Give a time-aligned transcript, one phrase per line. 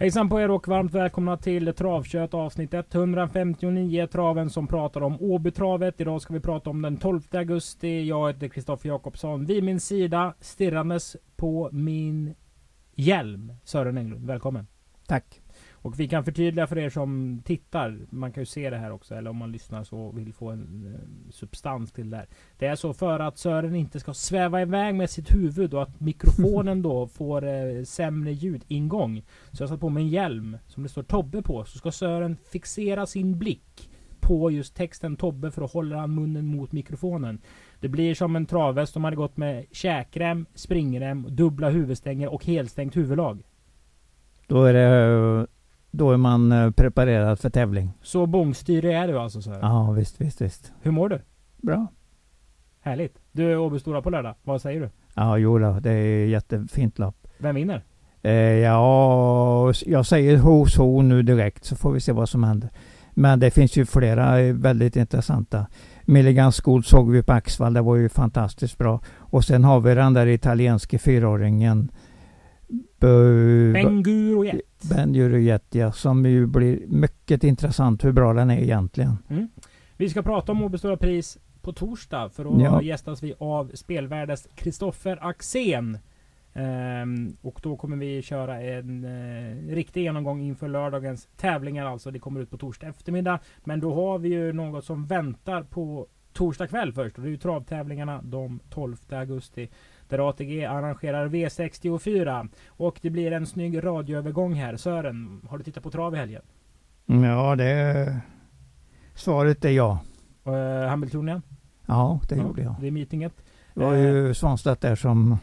[0.00, 4.06] Hejsan på er och varmt välkomna till Travkött avsnitt 159.
[4.06, 6.00] Traven som pratar om Åbytravet.
[6.00, 8.08] Idag ska vi prata om den 12 augusti.
[8.08, 9.46] Jag heter Kristoffer Jakobsson.
[9.46, 12.34] Vid min sida stirrandes på min
[12.94, 13.52] hjälm.
[13.64, 14.66] Sören Englund, välkommen.
[15.06, 15.39] Tack.
[15.82, 17.98] Och vi kan förtydliga för er som tittar.
[18.10, 19.14] Man kan ju se det här också.
[19.14, 22.26] Eller om man lyssnar så vill få en eh, substans till det här.
[22.58, 26.00] Det är så för att Sören inte ska sväva iväg med sitt huvud och att
[26.00, 29.22] mikrofonen då får eh, sämre ljudingång.
[29.52, 31.64] Så jag satt på mig en hjälm som det står Tobbe på.
[31.64, 36.46] Så ska Sören fixera sin blick på just texten Tobbe för att hålla han munnen
[36.46, 37.40] mot mikrofonen.
[37.80, 42.96] Det blir som en travhäst som hade gått med käkrem, springrem, dubbla huvudstänger och helstängt
[42.96, 43.42] huvudlag.
[44.46, 45.46] Då är, det,
[45.90, 47.92] då är man eh, preparerad för tävling.
[48.02, 49.58] Så bångstyrig är du alltså Sören?
[49.62, 50.72] Ja, visst, visst, visst.
[50.82, 51.20] Hur mår du?
[51.56, 51.86] Bra.
[52.80, 53.18] Härligt.
[53.32, 54.34] Du är Åby Stora på lördag.
[54.42, 54.90] Vad säger du?
[55.14, 57.26] Ja, jo då, det är jättefint lopp.
[57.38, 57.84] Vem vinner?
[58.22, 62.70] Eh, ja, jag säger hos ho nu direkt så får vi se vad som händer.
[63.14, 65.66] Men det finns ju flera eh, väldigt intressanta.
[66.04, 69.00] Milligan School såg vi på Axvall, det var ju fantastiskt bra.
[69.18, 71.90] Och sen har vi den där italienske fyraåringen
[73.00, 74.60] Bu- Benguro Jet.
[74.90, 79.16] Ben Jurujet, ja, som ju blir mycket intressant hur bra den är egentligen.
[79.96, 82.28] Vi ska prata om Åby Stora Pris på torsdag.
[82.30, 82.82] För då Ja.
[82.82, 85.98] gästas vi av spelvärldens Kristoffer Axén.
[86.54, 91.86] Ehm, och då kommer vi köra en eh, riktig genomgång inför lördagens tävlingar.
[91.86, 93.38] Alltså det kommer ut på torsdag eftermiddag.
[93.64, 97.16] Men då har vi ju något som väntar på torsdag kväll först.
[97.16, 99.68] Och det är ju travtävlingarna de 12 augusti.
[100.10, 102.48] Där ATG arrangerar V64.
[102.68, 104.76] Och det blir en snygg radioövergång här.
[104.76, 106.42] Sören, har du tittat på trav i helgen?
[107.06, 108.20] Ja, det...
[109.14, 110.00] Svaret är ja.
[110.46, 111.42] Uh, Hamiltonian?
[111.86, 112.74] Ja, det Ja, gjorde jag.
[112.80, 113.32] Det är meetinget.
[113.74, 115.38] Det var ju Svanstedt där som...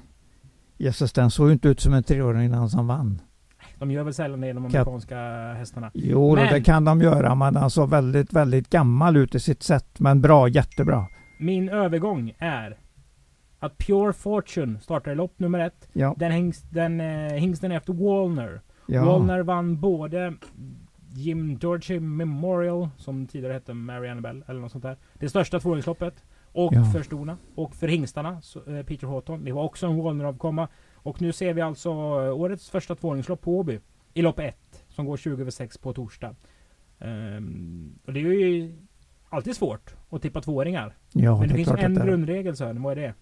[0.78, 3.22] Jösses, den såg ju inte ut som en treåring innan som vann.
[3.79, 5.17] De gör väl sällan det, de amerikanska
[5.57, 5.91] hästarna.
[5.94, 6.53] Jo, men...
[6.53, 9.99] det kan de göra, men han såg väldigt, väldigt gammal ut i sitt sätt.
[9.99, 11.07] Men bra, jättebra.
[11.39, 12.78] Min övergång är
[13.59, 15.90] att Pure Fortune startar i lopp nummer ett.
[15.94, 18.62] Ja, Den, hängs, den eh, hingsten efter Wallner.
[18.88, 19.06] ja.
[19.06, 20.34] Wallner vann både
[21.13, 24.97] Jim Georgie Memorial, som tidigare hette Mary Annabelle, eller något sånt där.
[25.13, 26.23] Det största tvååringsloppet.
[26.51, 26.84] Och Ja.
[26.94, 27.38] för storna.
[27.56, 29.44] Och för hingstarna, så, eh, Peter Houghton.
[29.46, 30.67] Det var också en Wallner-avkomma.
[30.96, 33.79] Och nu ser vi alltså eh, årets första tvååringslopp på Åby.
[34.13, 34.85] I lopp ett.
[34.90, 36.35] Som går 20 över 6 på torsdag.
[37.00, 38.73] Ehm, och det är ju
[39.29, 40.96] alltid svårt att tippa tvååringar.
[41.13, 43.13] ja Men det, är finns en det grundregel Sören, vad är det?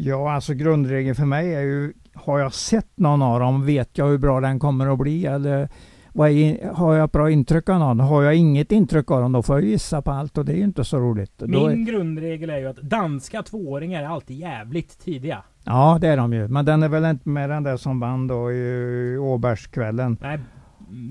[0.00, 4.08] Ja, alltså grundregeln för mig är ju, har jag sett någon av dem, vet jag
[4.08, 5.26] hur bra den kommer att bli?
[5.26, 5.68] Eller
[6.12, 8.00] vad är, har jag ett bra intryck av någon?
[8.00, 10.56] Har jag inget intryck av dem, då får jag gissa på allt och det är
[10.56, 11.32] ju inte så roligt.
[11.40, 15.42] Min är, grundregel är ju att danska tvååringar är alltid jävligt tidiga.
[15.64, 16.48] ja, det är de ju.
[16.48, 20.16] Men den är väl inte med den där som vann då i Åbergskvällen.
[20.20, 20.38] Nej,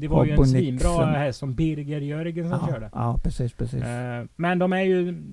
[0.02, 2.90] det var ju en svinbra häst som Birger Jörgensen Ja, körde.
[2.94, 3.84] ja, precis, precis.
[3.84, 5.24] Eh, Men de är ju...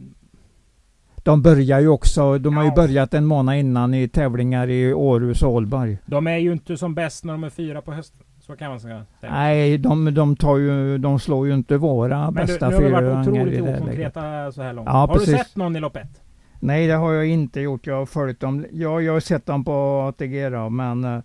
[1.25, 2.75] De börjar ju också, de har ju Ja.
[2.75, 5.99] börjat en månad innan i tävlingar i Århus och Ålborg.
[6.07, 8.21] De är ju inte som bäst när de är fyra på hösten.
[8.41, 9.07] Så kan man säga.
[9.21, 12.91] Nej, de, de, tar ju, de slår ju inte våra Men bästa nu har vi
[12.91, 14.87] varit otroligt okonkreta så här långt.
[14.87, 15.29] Ja, har precis.
[15.29, 16.21] du sett någon i lopp ett?
[16.61, 17.87] Nej, det har jag inte gjort.
[17.87, 18.67] Jag har följt dem.
[18.73, 19.73] Ja, jag har sett dem på
[20.09, 21.23] ATG då, men uh,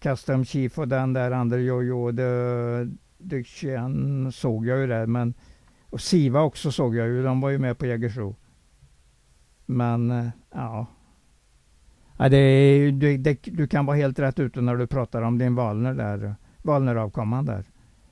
[0.00, 2.12] Custom Chief och den där andra Jojo,
[3.44, 5.06] Chien såg jag ju där.
[5.06, 5.34] Men,
[5.90, 7.22] och Siva också såg jag ju.
[7.22, 8.36] De var ju med på Jägersro.
[9.70, 10.86] Men eh, ja.
[12.16, 15.38] ja det, är- det, det, du kan vara helt rätt ute när du pratar om
[15.38, 16.34] din Valner där.
[16.62, 17.64] Valneravkomman där.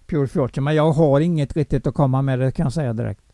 [0.07, 0.65] Pure Fortune.
[0.65, 3.25] Men jag har inget riktigt att komma med, det kan jag säga direkt.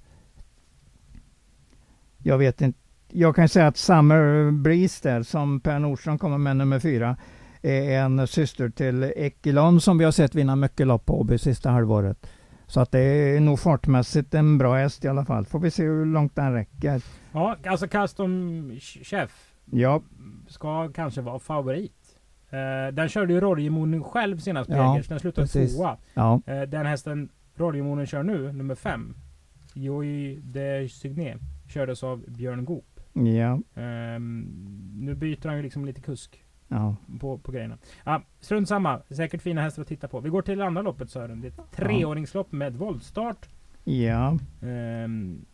[2.18, 2.78] Jag vet inte.
[3.08, 7.16] Jag kan säga att Summer Breeze där, som Per Nordström kommer med nummer fyra,
[7.62, 11.70] är en syster till Ekilon som vi har sett vinna mycket lopp på Åby sista
[11.70, 12.26] halvåret.
[12.74, 15.46] Så att det är nog fartmässigt en bra häst i alla fall.
[15.46, 17.02] Får vi se hur långt den räcker.
[17.32, 20.02] Ja, alltså Custom Chef Ja,
[20.48, 22.16] ska kanske vara favorit.
[22.50, 25.08] Eh, den körde ju Rorgemonen själv senast på Ja, Jägers.
[25.08, 25.76] Den slutade precis.
[25.76, 25.96] tvåa.
[26.14, 29.16] ja, Eh, den hästen Rorgemonen kör nu, nummer fem.
[29.74, 31.36] Joy de Signé.
[31.68, 33.00] Kördes av Björn Goop.
[33.12, 33.60] Ja.
[33.82, 34.40] Ehm,
[34.94, 36.43] nu byter han ju liksom lite kusk
[36.74, 36.96] Ja.
[37.20, 37.78] på, på grejerna.
[38.04, 39.00] Ja, strunt samma.
[39.10, 40.20] Säkert fina hästar att titta på.
[40.20, 41.40] Vi går till det andra loppet Sören.
[41.40, 43.48] Det är ett treåringslopp med voltstart.
[43.84, 44.38] Ja.
[44.60, 45.44] Um,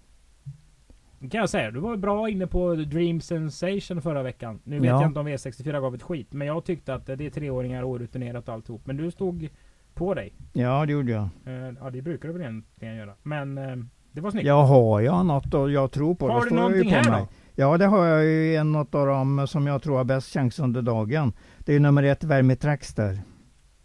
[1.21, 1.71] kan jag säga.
[1.71, 4.61] Du var bra inne på Dream Sensation förra veckan.
[4.65, 5.01] Nu vet Ja.
[5.01, 6.33] jag inte om V64 gav ett skit.
[6.33, 8.87] Men jag tyckte att det är treåringar, orutinerat och alltihop.
[8.87, 9.49] Men du stod
[9.95, 10.33] på dig.
[10.53, 11.29] ja, det gjorde jag.
[11.45, 13.15] Eh, ja, det brukar du väl egentligen göra.
[13.23, 13.77] Men eh,
[14.13, 14.47] det var snyggt.
[14.47, 16.29] Jag har jag något och jag tror på.
[16.29, 17.21] Har det du står ju någonting här mig.
[17.21, 17.29] då?
[17.61, 20.83] Ja, det har jag ju en av dem som jag tror har bäst chans under
[20.83, 21.33] dagen.
[21.59, 23.21] Det är nummer ett, Vermitrax där.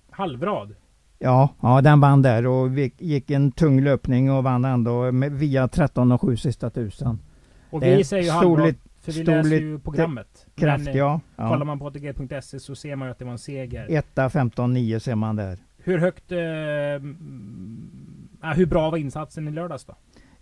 [0.10, 0.76] Halvrad.
[1.20, 5.68] Ja, ja, den vann där och gick en tung löpning och vann ändå med, via
[5.68, 7.20] 13 och 7 sista tusen.
[7.70, 8.76] Och vi säger ju halvrad.
[9.02, 10.48] För vi läser ju programmet.
[10.56, 11.20] Kraft, Men, eh, ja.
[11.36, 11.64] Kollar ja.
[11.64, 13.88] man på ATG.se så ser man ju att det var en seger.
[13.90, 15.60] Etta 15 9 ser man där.
[15.78, 16.32] Hur högt...
[16.32, 16.38] Eh,
[18.56, 19.96] hur bra var insatsen i lördags då?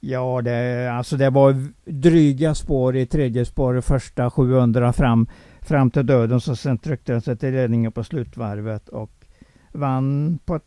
[0.05, 1.55] Ja, det, alltså det var
[1.85, 5.27] dryga spår i tredje spår, första 700 fram,
[5.61, 6.41] fram till döden.
[6.41, 9.11] Så sen tryckte den sig till ledningen på slutvarvet och
[9.71, 10.65] vann på ett,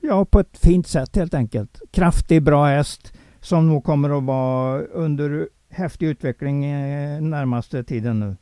[0.00, 1.80] ja, på ett fint sätt helt enkelt.
[1.90, 8.36] Kraftig, bra häst som nog kommer att vara under häftig utveckling eh, närmaste tiden nu.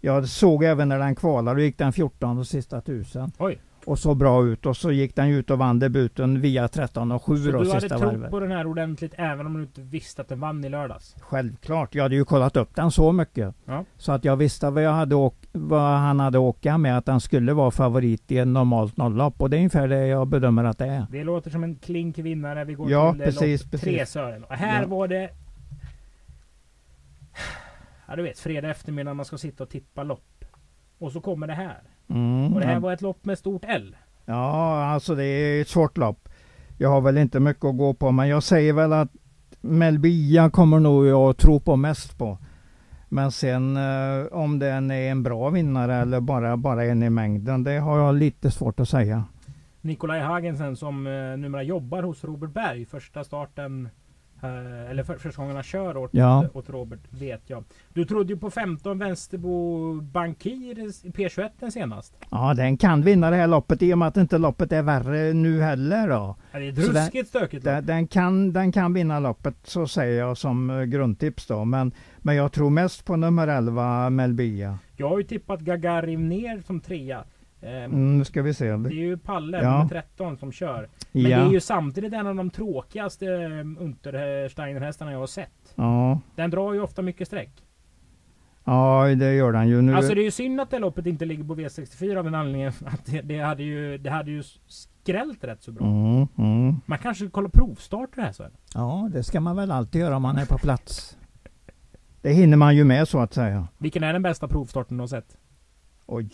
[0.00, 3.32] Jag såg även när den kvalade, då gick den 14 och sista tusen.
[3.38, 3.60] Oj.
[3.86, 7.22] Och så bra ut och så gick den ut och vann debuten via 13 och
[7.22, 10.22] 7 Så då du hade trott på den här ordentligt även om du inte visste
[10.22, 11.16] att den vann i lördags?
[11.20, 11.94] Självklart.
[11.94, 13.54] Jag hade ju kollat upp den så mycket.
[13.64, 13.84] Ja.
[13.96, 16.98] Så att jag visste vad, jag hade vad han hade åka med.
[16.98, 19.42] Att han skulle vara favorit i en normalt nolllopp.
[19.42, 21.06] Och det är ungefär det jag bedömer att det är.
[21.10, 22.64] Det låter som en klink vinnare.
[22.64, 23.84] Vi går Ja, till eh, precis, lopp precis.
[23.84, 24.44] tre Sören.
[24.44, 24.88] Och här Ja.
[24.88, 25.30] var det...
[28.08, 30.44] Ja du vet, fredag eftermiddag man ska sitta och tippa lopp.
[30.98, 31.82] Och så kommer det här.
[32.08, 32.54] Mm.
[32.54, 33.96] Och det här var ett lopp med stort L.
[34.24, 36.28] ja, alltså det är ett svårt lopp.
[36.78, 38.10] Jag har väl inte mycket att gå på.
[38.12, 39.08] Men jag säger väl att
[39.60, 42.38] Melbia kommer nog jag att tro på mest på.
[43.08, 47.64] Men sen eh, om den är en bra vinnare eller bara, bara en i mängden.
[47.64, 49.24] Det har jag lite svårt att säga.
[49.80, 52.86] Nikolaj Hagensen som eh, numera jobbar hos Robert Berg.
[52.86, 53.88] Första starten
[54.46, 56.46] eller för, första gången han kör åt, Ja.
[56.54, 57.64] åt Robert vet jag.
[57.94, 62.14] Du trodde ju på 15 Vänsterbo Bankir i P21 den senast.
[62.30, 65.32] Ja, den kan vinna det här loppet i och med att inte loppet är värre
[65.32, 66.36] nu heller då.
[66.52, 67.64] Ja, det är den- ruskigt stökigt.
[67.64, 71.64] Den, den, kan, den kan vinna loppet, så säger jag som eh, grundtips då.
[71.64, 74.78] Men, men jag tror mest på nummer 11, Melbia.
[74.96, 77.24] Jag har ju tippat Gagarin ner som trea.
[77.62, 78.76] Eh, Mm, nu ska vi se.
[78.76, 79.70] Det är ju Palle, Ja.
[79.78, 80.88] nummer 13, som kör.
[81.12, 85.72] Men det Ja, är ju samtidigt en av de tråkigaste eh, Untersteiner-hästarna jag har sett.
[85.74, 87.64] ja, Den drar ju ofta mycket streck.
[88.64, 89.94] ja, det gör den ju nu.
[89.94, 92.72] Alltså det är ju synd att det loppet inte ligger på V64 av den anledningen
[92.86, 95.86] att det, det, hade ju, det hade ju skrällt rätt så bra.
[95.86, 96.76] mm, mm.
[96.86, 98.44] Man kanske skulle kolla provstarter här så.
[98.74, 101.16] Ja, det ska man väl alltid göra om man är på plats.
[102.22, 103.68] Det hinner man ju med så att säga.
[103.78, 105.36] Vilken är den bästa provstarten du har sett?
[106.06, 106.30] Oj.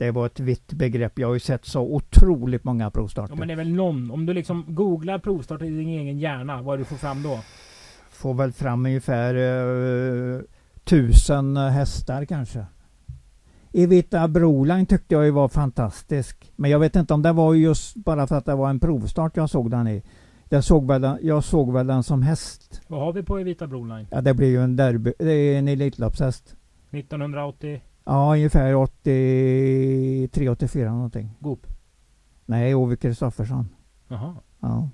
[0.00, 1.18] Det var ett vitt begrepp.
[1.18, 3.34] Jag har ju sett så otroligt många provstarter.
[3.34, 6.62] Ja, men det är väl någon, om du liksom googlar provstart i din egen hjärna,
[6.62, 7.40] vad du får fram då?
[8.10, 10.40] Får väl fram ungefär eh,
[10.84, 12.64] tusen hästar kanske.
[13.72, 16.52] Evita Broline tyckte jag ju var fantastisk.
[16.56, 19.36] Men jag vet inte om det var just bara för att det var en provstart
[19.36, 20.02] jag såg den i.
[20.48, 22.82] Jag såg väl den, jag såg väl den som häst.
[22.88, 24.06] Vad har vi på Evita Broline?
[24.10, 26.56] Ja, det blir ju en derby, det är en Elitloppshäst.
[26.90, 27.80] 1980
[28.10, 31.30] Ja, ungefär 83, 84 någonting.
[31.40, 31.66] Goop.
[32.46, 33.68] Nej, Ove Kristoffersson.
[34.08, 34.36] Jaha.
[34.60, 34.88] Ja.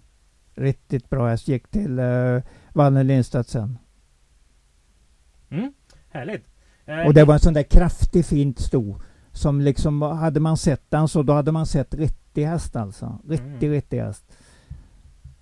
[0.54, 1.49] Riktigt bra häst.
[1.49, 2.42] Gick till uh,
[2.73, 3.78] Valle Lindstedt sen.
[5.50, 5.73] Mm,
[6.11, 6.44] härligt.
[6.85, 9.00] Eh, Och det var en sån där kraftig fint sto.
[9.32, 13.18] Som liksom, hade man sett den så då hade man sett riktig häst alltså.
[13.28, 13.70] Riktig, Mm.
[13.73, 14.25] riktig häst.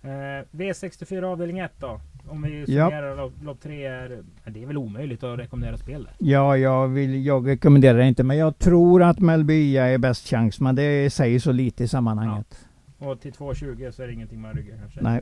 [0.03, 0.09] Eh,
[0.51, 2.01] V64 avdelning 1 då?
[2.29, 2.87] Om vi Ja.
[2.91, 4.23] summerar lopp, lopp 3 är...
[4.45, 6.15] ja, Det är väl omöjligt att rekommendera spel där?
[6.19, 8.25] Ja, jag, vill, jag rekommenderar inte.
[8.25, 10.61] Men jag tror att Melbya är bäst chans.
[10.61, 12.67] Men det säger så lite i sammanhanget.
[12.99, 15.03] Och till 2.20 så är det ingenting man ryggar kanske?
[15.03, 15.21] Nej.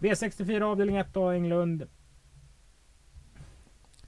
[0.00, 1.82] V64 avdelning 1 då, Englund.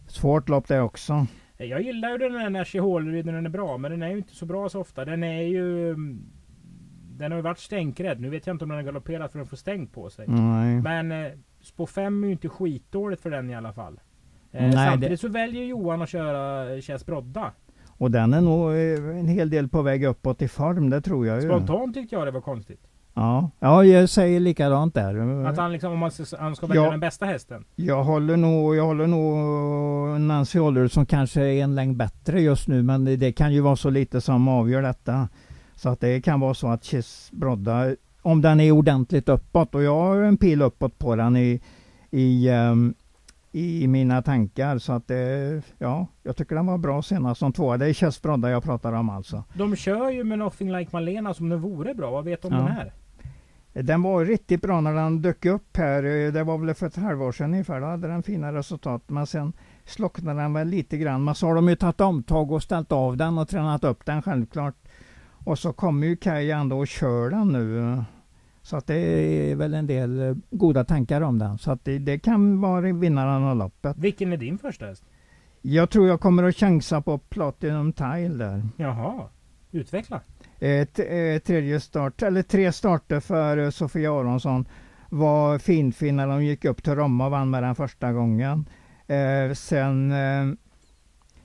[0.07, 1.27] Svårt lopp det också.
[1.57, 4.35] Jag gillar ju den här Nashi när den är bra, men den är ju inte
[4.37, 5.05] så bra så ofta.
[5.05, 5.89] Den är ju...
[5.91, 6.23] mm,
[7.17, 8.21] Den har ju varit stänkrädd.
[8.21, 10.25] Nu vet jag inte om den har galopperat för den får stänk på sig.
[10.29, 10.81] Nej.
[10.83, 14.01] Men eh, spår 5 är ju inte skitdåligt för den i alla fall.
[14.53, 17.53] Eh, Nej, samtidigt det- så väljer Johan att köra Chess Brodda.
[17.89, 20.91] Och den är nog eh, en hel del på väg uppåt i form.
[20.91, 21.49] Det tror jag ju.
[21.49, 22.81] Spontant tyckte jag det var konstigt.
[23.15, 25.45] Ja, ja jag säger likadant där.
[25.47, 26.91] Att han liksom, om man ska, han ska välja Ja.
[26.91, 27.65] den bästa hästen.
[27.77, 32.69] Jag håller nog, jag håller nog Nancy Holler som kanske är en längd bättre just
[32.69, 32.83] nu.
[32.83, 35.29] Men det, det kan ju vara så lite som avgör detta.
[35.75, 39.83] Så att det kan vara så att Kiss Brodda, om den är ordentligt uppåt och
[39.83, 41.61] jag har en pil uppåt på den i,
[42.11, 42.95] i, ehm,
[43.53, 44.79] i mina tankar.
[44.79, 47.77] Så att det, ja, jag tycker den var bra senast som tvåa.
[47.77, 49.45] Det är Chess Brodda jag pratar om alltså.
[49.55, 52.11] De kör ju med Nothing Like Malena som den vore bra.
[52.11, 52.61] Vad vet du om ja.
[52.61, 52.93] den här?
[53.73, 56.03] Den var riktigt bra när den dök upp här.
[56.33, 57.81] Det var väl för ett halvår sedan ungefär.
[57.81, 59.03] Då hade den fina resultat.
[59.07, 59.53] Men sen
[59.85, 61.25] slocknade den väl lite grann.
[61.25, 64.23] Men så har de ju tagit omtag och ställt av den och tränat upp den
[64.23, 64.75] självklart.
[65.45, 68.05] Och så kommer ju Kaj ändå och kör den nu.
[68.63, 71.59] Så att det är väl en del eh, goda tankar om den.
[71.59, 73.97] Så att det, det kan vara vinnaren av loppet.
[73.99, 75.05] Vilken är din första häst?
[75.63, 78.69] Jag tror jag kommer att chansa på Platinum Tile där.
[78.77, 79.29] Jaha,
[79.71, 80.21] utveckla.
[80.59, 84.69] Ett, ett tredje start, eller tre starter för eh, Sofia Aronsson
[85.09, 88.69] var finfin när de gick upp till Romma och vann med den första gången.
[89.07, 90.55] Eh, sen eh,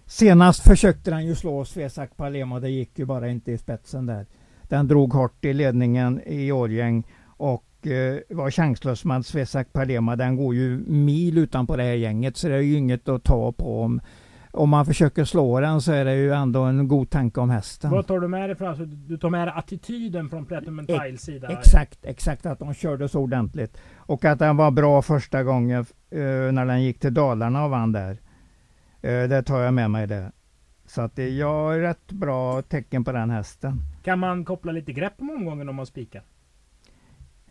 [0.07, 4.25] Senast försökte den ju slå Svesak Palema, det gick ju bara inte i spetsen där.
[4.63, 10.15] Den drog hårt i ledningen i Årgäng och eh, var chanslös med Svesak Palema.
[10.15, 13.51] Den går ju mil utanpå det här gänget så det är ju inget att ta
[13.51, 13.81] på.
[13.81, 14.01] Om,
[14.51, 17.91] om man försöker slå den så är det ju ändå en god tanke om hästen.
[17.91, 21.21] Vad tar du med dig för alltså, Du tar med dig attityden från Platinum Tiles
[21.21, 21.47] sida?
[21.47, 23.77] Exakt, exakt att de körde så ordentligt.
[23.95, 25.79] Och att den var bra första gången
[26.15, 28.17] uh, när den gick till Dalarna och vann där.
[29.05, 30.31] Uh, det tar jag med mig det.
[30.85, 33.81] Så att jag har rätt bra tecken på den hästen.
[34.03, 36.23] Kan man koppla lite grepp om omgången om man spikar?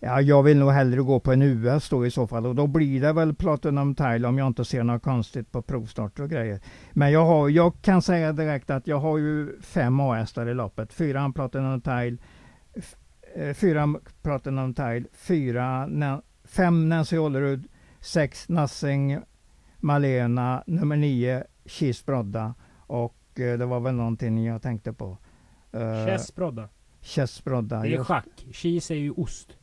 [0.01, 2.67] Ja, jag vill nog hellre gå på en US då i så fall och då
[2.67, 6.61] blir det väl Platinum Tile om jag inte ser något konstigt på provstarter och grejer.
[6.93, 10.93] Men jag, har, jag kan säga direkt att jag har ju fem A-hästar i loppet.
[10.93, 12.17] Fyra Platinum Tile,
[13.35, 15.89] eh, fyra Platinum Tile, fyra,
[16.45, 17.69] fem Nancy Ollerud,
[18.01, 19.19] sex Nassing
[19.85, 25.19] Malena, nummer nio Cheese Brodda och eh, det var väl någonting jag tänkte på.
[26.07, 26.69] Chess Brodda.
[27.01, 27.81] Chess Brodda.
[27.81, 28.47] Det är schack.
[28.53, 29.57] Cheese är ju ost.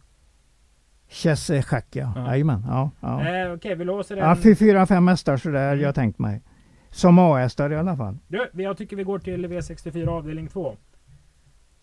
[1.08, 2.14] Chess är schack ja.
[2.28, 2.64] Jajamän.
[2.68, 3.20] Ja, ja.
[3.20, 4.30] Eh, Okej, okay, vi låser den.
[4.30, 5.84] Ja, för fyra, fem hästar sådär mm.
[5.84, 6.42] jag tänkt mig.
[6.90, 8.18] Som A-hästar i alla fall.
[8.28, 10.78] Du, jag tycker vi går till V64 avdelning 2.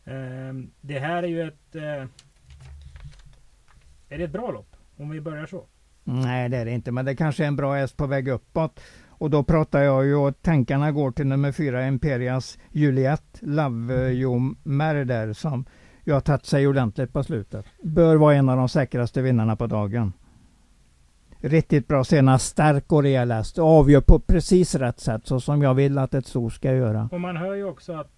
[0.04, 0.14] Eh,
[0.80, 1.74] det här är ju ett...
[1.74, 1.82] Eh,
[4.08, 4.76] är det ett bra lopp?
[4.96, 5.66] Om vi börjar så.
[6.10, 8.80] Nej det är det inte, men det kanske är en bra häst på väg uppåt.
[9.08, 15.32] Och då pratar jag ju och tankarna går till nummer fyra Imperias Juliette Lavjomer där
[15.32, 15.64] som
[16.04, 17.66] ju har tagit sig ordentligt på slutet.
[17.82, 20.12] Bör vara en av de säkraste vinnarna på dagen.
[21.40, 23.58] Riktigt bra senast, stark och rejäl häst.
[23.58, 27.08] Avgör på precis rätt sätt så som jag vill att ett stort ska göra.
[27.12, 28.17] Och man hör ju också att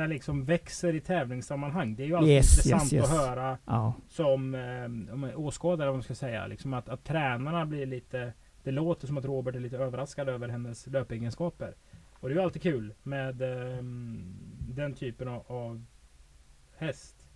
[0.00, 1.96] det liksom växer i tävlingssammanhang.
[1.96, 3.10] Det är ju alltid yes, intressant yes, yes.
[3.12, 3.94] att höra ja.
[4.08, 6.46] som eh, åskådare, vad man ska säga.
[6.46, 8.32] Liksom att, att tränarna blir lite
[8.66, 11.74] det låter som att Robert är lite överraskad över hennes löpegenskaper.
[12.12, 14.36] Och det är ju alltid kul med um,
[14.68, 15.84] den typen av, av,
[16.76, 17.28] häst.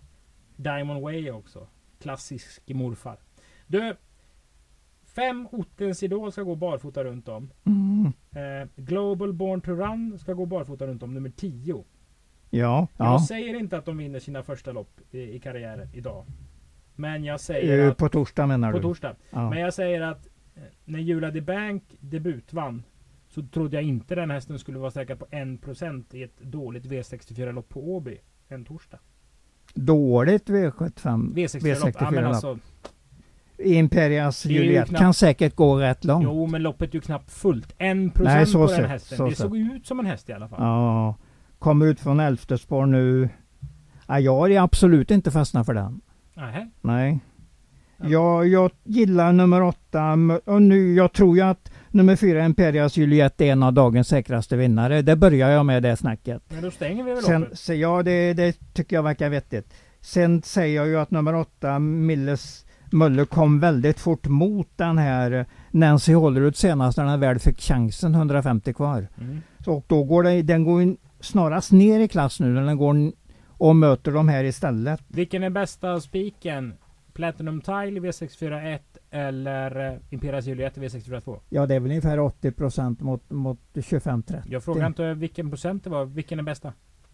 [0.55, 1.67] Diamond Way också.
[1.99, 3.17] Klassisk morfar.
[3.67, 3.95] Du,
[5.03, 7.53] Fem Ottens Idol ska gå barfota runt om.
[7.63, 8.05] Mm.
[8.31, 11.83] Eh, Global Born to Run ska gå barfota runt om, nummer 10.
[12.53, 13.25] Ja, Jag ja.
[13.27, 16.25] säger inte att de vinner sina första lopp i, i karriären idag.
[16.95, 18.81] Men jag säger uh, att, På torsdag menar på du?
[18.81, 19.15] På torsdag.
[19.29, 19.49] Ja.
[19.49, 20.27] Men jag säger att
[20.85, 22.83] när Jula de Bank debutvann
[23.27, 27.69] så trodde jag inte den hästen skulle vara säker på 1% i ett dåligt V64-lopp
[27.69, 28.17] på Åby
[28.47, 28.99] en torsdag.
[29.73, 31.33] Dåligt V75?
[31.33, 31.95] V64-lopp?
[31.99, 32.57] Ja, men alltså,
[33.57, 36.23] Imperias Juliet knappt, kan säkert gå rätt långt.
[36.23, 37.77] Jo, men loppet är ju knappt fullt.
[37.77, 39.29] 1% Nej, så på den hästen.
[39.29, 40.59] det såg ut som en häst i alla fall.
[40.61, 41.15] Ja,
[41.61, 43.29] kommer ut från elfte nu.
[44.07, 46.01] Ja, jag är absolut inte fastnat för den.
[46.33, 46.71] Nej.
[46.81, 47.19] Nej.
[47.97, 53.41] Jag, jag gillar nummer åtta och nu, jag tror ju att nummer fyra Imperias Juliet
[53.41, 55.01] är en av dagens säkraste vinnare.
[55.01, 56.43] Det börjar jag med det snacket.
[56.49, 59.73] Men då stänger vi väl Sen, så, Ja, det, det tycker jag verkar vettigt.
[60.01, 65.45] Sen säger jag ju att nummer åtta Milles Möller kom väldigt fort mot den här
[65.71, 69.07] Nancy Hållerud senast när den väl fick chansen, 150 kvar.
[69.17, 69.41] Mm.
[69.65, 73.11] Så, och då går det, den går snarast ner i klass nu när den går
[73.47, 75.01] och möter de här istället.
[75.07, 76.73] Vilken är bästa spiken?
[77.13, 78.79] Platinum Tile V641
[79.11, 81.39] eller eh, Imperias Juliet V642?
[81.49, 84.41] Ja det är väl ungefär 80% mot, mot 25-30.
[84.45, 86.05] Jag frågar inte vilken procent det var.
[86.05, 86.73] Vilken är bästa?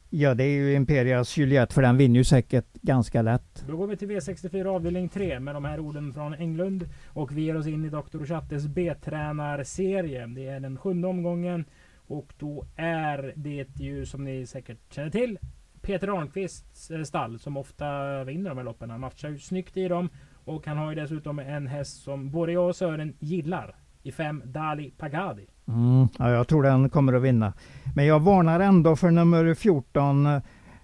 [0.09, 3.63] Ja det är ju Imperias Juliet för den vinner ju säkert ganska lätt.
[3.67, 6.89] Då går vi till V64 avdelning 3 med de här orden från Englund.
[7.07, 8.25] Och vi ger oss in i Dr.
[8.25, 10.27] Chattes B-tränarserie.
[10.27, 11.65] Det är den sjunde omgången.
[12.07, 15.39] Och då är det ju som ni säkert känner till
[15.81, 18.89] Peter Arnqvists eh, stall som ofta vinner de här loppen.
[18.89, 20.09] Han matchar ju snyggt i dem.
[20.45, 23.75] Och han har ju dessutom en häst som både jag och Sören gillar.
[24.03, 25.47] I fem Dali Pagadi.
[25.67, 27.53] Mm, ja, jag tror den kommer att vinna.
[27.95, 30.27] Men jag varnar ändå för nummer 14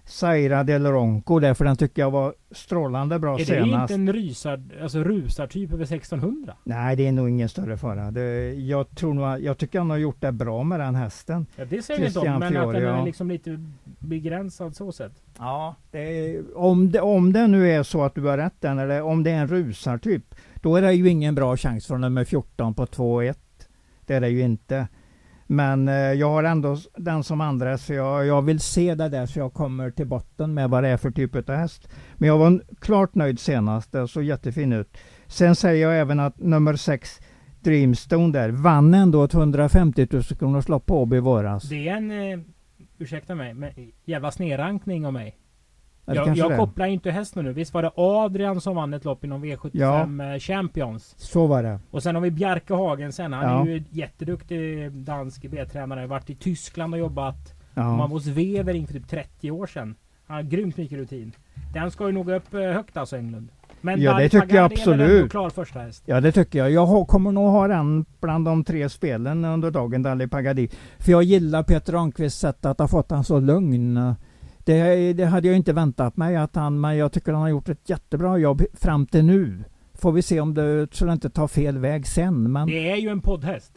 [0.06, 3.72] Zaira Del Ronco där, för den tycker jag var strålande bra är senast.
[3.72, 6.54] Är det inte en rysar, alltså rusartyp över 1600?
[6.64, 8.10] Nej, det är nog ingen större fara.
[8.10, 11.46] Det, jag, tror nog, jag tycker han har gjort det bra med den hästen.
[11.56, 14.92] Ja, det säger vi inte om, men Fiori, att den är liksom lite begränsad så
[14.92, 15.12] sett.
[15.38, 19.02] Ja, det om, det, om det nu är så att du har rätt den, eller
[19.02, 22.74] om det är en rusartyp, då är det ju ingen bra chans från nummer 14
[22.74, 23.34] på 2-1.
[24.06, 24.88] Det är det ju inte.
[25.46, 29.26] Men eh, jag har ändå den som andra så jag, jag vill se det där
[29.26, 31.88] så jag kommer till botten med vad det är för typ av häst.
[32.14, 34.96] Men jag var klart nöjd senast, det såg jättefin ut.
[35.26, 37.20] Sen säger jag även att nummer 6
[37.60, 41.62] Dreamstone där vann ändå ett 150 000 kronors lopp på Åby i våras.
[41.62, 42.38] Det är en, eh,
[42.98, 43.70] ursäkta mig, men
[44.04, 45.36] jävla snedrankning av mig.
[46.06, 47.52] Jag, jag kopplar inte hästen nu.
[47.52, 50.34] Visst var det Adrian som vann ett lopp inom V75 ja.
[50.34, 51.14] Eh, Champions?
[51.18, 51.80] Så var det.
[51.90, 53.32] Och sen har vi Bjarke Hagen sen.
[53.32, 53.60] Han ja.
[53.60, 56.06] är ju jätteduktig dansk B-tränare.
[56.06, 57.54] Varit i Tyskland och jobbat.
[57.74, 57.96] Ja.
[57.96, 59.94] Var hos Weber för typ 30 år sedan.
[60.26, 61.32] Han har grymt mycket rutin.
[61.74, 63.48] Den ska ju nog upp eh, högt alltså Englund.
[63.80, 65.30] Men ja det tycker jag absolut.
[65.30, 66.02] Klar första häst.
[66.06, 66.70] Ja det tycker jag.
[66.70, 70.68] Jag har, kommer nog ha den bland de tre spelen under dagen, Dali Pagadi.
[70.98, 74.14] För jag gillar Peter Ramqvists sätt att ha fått han så lugn.
[74.64, 77.68] Det, det, hade jag inte väntat mig att han, men jag tycker han har gjort
[77.68, 79.64] ett jättebra jobb fram till nu.
[79.94, 82.52] Får vi se om det, så det inte tar fel väg sen.
[82.52, 82.66] Men...
[82.66, 83.72] Det är ju en poddhäst.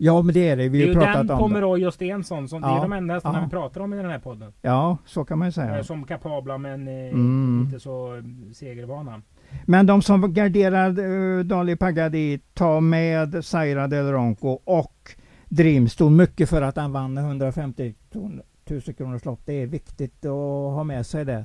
[0.00, 0.68] Ja men det är det.
[0.68, 1.14] Vi har pratat om det.
[1.14, 2.48] Det är ju den Pomeroy och Stensson.
[2.48, 2.68] Som, ja.
[2.68, 3.44] Det är de enda hästarna ja.
[3.44, 4.52] vi pratar om i den här podden.
[4.62, 5.78] Ja, så kan man ju säga.
[5.78, 7.62] Eh, som kapabla men eh, mm.
[7.66, 9.22] inte så eh, segervana.
[9.64, 15.10] Men de som garderar uh, Dali Pagadi tar med Zaira Del Ronco och
[15.48, 16.16] Dreamstone.
[16.16, 18.40] Mycket för att han vann 150 ton
[18.70, 19.40] 1000 kronors lopp.
[19.44, 21.44] Det är viktigt att ha med sig det.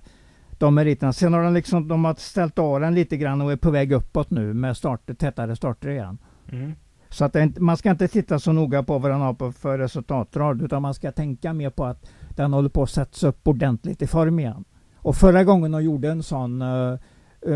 [0.58, 1.13] De meriterna.
[1.13, 3.92] Sen har de liksom de har ställt av den lite grann och är på väg
[3.92, 6.18] uppåt nu med start, tätare starter igen.
[6.51, 6.74] Mm.
[7.10, 9.77] Så att inte, man ska inte titta så noga på vad den har på för
[9.77, 14.01] resultatrad utan man ska tänka mer på att den håller på att sättas upp ordentligt
[14.01, 14.65] i form igen.
[14.96, 16.98] Och förra gången de gjorde en sån uh,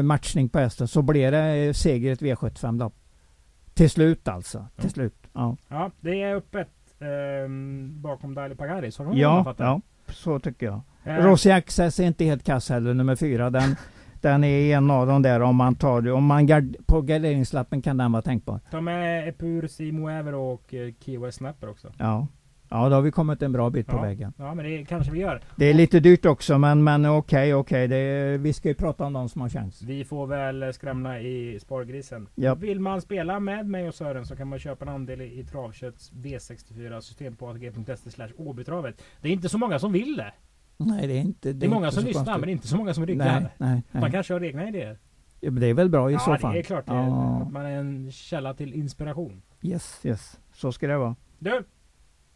[0.04, 2.96] matchning på hästen så blev det seger i ett V75 lopp.
[3.74, 4.68] Till slut alltså.
[4.76, 4.90] Till mm.
[4.90, 5.28] slut.
[5.34, 5.58] Ja.
[5.68, 6.68] ja, det är öppet
[7.00, 7.50] eh,
[8.02, 8.92] bakom Daily Pagari.
[8.92, 10.82] Så kan ja, ja, så tycker jag.
[11.04, 11.16] Eh.
[11.16, 13.50] Rossi Access är inte helt kass heller, nummer fyra.
[13.50, 13.76] Den,
[14.22, 16.12] den är en av de där om man tar.
[16.12, 18.60] Om man gard, på garderingslappen kan den vara tänkbar.
[18.72, 21.92] Ta med Epur, Simo Ever och eh, Key West Snapper också.
[21.98, 22.28] Ja.
[22.70, 24.34] Ja, då har vi kommit en bra bit på vägen.
[24.38, 25.42] Ja, men det kanske vi gör.
[25.56, 27.86] Det är lite dyrt också, men, men okej, okej.
[27.86, 28.38] Okay.
[28.38, 29.82] Vi ska ju prata om de som har chans.
[29.82, 32.28] Vi får väl skrämna i spargrisen.
[32.36, 32.58] Yep.
[32.58, 36.12] Vill man spela med mig och Sören så kan man köpa en andel i Travkötts
[36.12, 39.02] V64 system på atg.se slash Åbytravet.
[39.22, 40.34] Det är inte så många som vill det.
[40.78, 41.48] Nej, det är inte.
[41.48, 42.40] Det, det är många som lyssnar, konstigt.
[42.40, 43.26] men det är inte så många som ryggar.
[43.26, 44.02] Nej, nej, nej.
[44.02, 44.98] Man kanske har egna idéer.
[45.40, 46.40] Ja, men det är väl bra i ja, så fall.
[46.42, 46.86] Ja, det är klart.
[46.86, 47.42] Det är, ja.
[47.42, 49.42] Att man är en källa till inspiration.
[49.62, 50.40] Yes, yes.
[50.54, 51.16] Så ska det vara.
[51.40, 51.64] Du,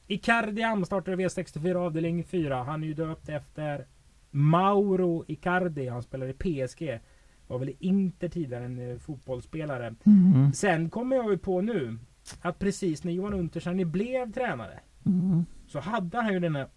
[0.07, 2.63] Icardi startar V64 avdelning 4.
[2.63, 3.85] Han är ju döpt efter
[4.31, 5.87] Mauro Icardi.
[5.87, 6.99] Han spelar i PSG.
[7.47, 9.95] Var väl inte tidigare en eh, fotbollsspelare.
[10.05, 10.53] Mm.
[10.53, 11.97] Sen kommer jag ju på nu
[12.41, 15.45] att precis när Johan Untersteiner blev tränare mm.
[15.67, 16.67] så hade han ju den här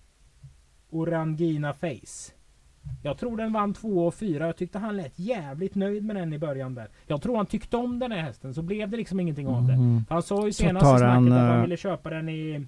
[0.91, 2.33] Orangina Face.
[3.03, 4.47] Jag tror den vann 2 och 4.
[4.47, 6.89] Jag tyckte han lät jävligt nöjd med den i början där.
[7.07, 8.55] Jag tror han tyckte om den här hästen.
[8.55, 9.73] Så blev det liksom ingenting av det.
[9.73, 10.05] Mm.
[10.09, 12.67] Han sa ju senast i snacket att han eh, ville köpa den i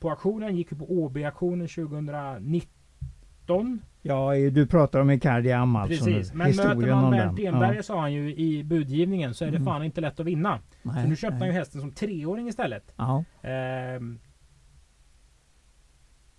[0.00, 0.56] på auktionen.
[0.56, 3.82] Gick ju på OB-auktionen 2019.
[4.02, 6.04] Ja, du pratar om Icardi Am alltså.
[6.04, 7.82] Precis, men möter man Bernt Enberg ja.
[7.82, 9.66] sa han ju i budgivningen så är det mm.
[9.66, 10.60] fan inte lätt att vinna.
[10.82, 11.40] Nej, så nu köpte nej.
[11.40, 12.94] han ju hästen som treåring istället.
[12.96, 13.24] Ja.
[13.42, 14.18] Ehm,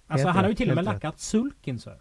[0.07, 1.91] alltså han har ju till och med lackat sulken så.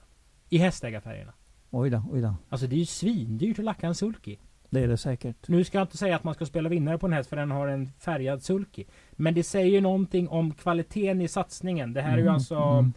[0.49, 1.33] I hästägarfärgerna.
[1.71, 2.35] Oj då, oj då.
[2.49, 4.37] Alltså det är ju svindyrt att lacka en sulky.
[4.71, 5.49] Det är det säkert.
[5.49, 7.51] Nu ska jag inte säga att man ska spela vinnare på en häst för den
[7.51, 8.85] har en färgad sulky.
[9.13, 11.93] Men det säger ju någonting om kvaliteten i satsningen.
[11.93, 12.93] Det här är ju mm, alltså mm.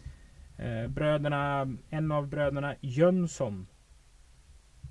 [0.58, 3.66] Eh, bröderna, en av bröderna Jönsson.